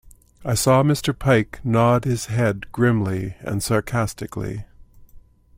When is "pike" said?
1.15-1.59